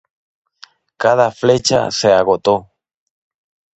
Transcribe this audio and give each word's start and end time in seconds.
Cada 0.97 1.29
fecha 1.29 1.91
se 1.91 2.11
agotó. 2.11 2.71